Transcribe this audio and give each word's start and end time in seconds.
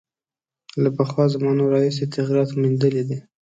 له 0.81 0.89
پخوا 0.97 1.25
زمانو 1.33 1.71
راهیسې 1.73 2.01
یې 2.05 2.11
تغییرات 2.13 2.49
میندلي 2.61 3.03
دي. 3.09 3.17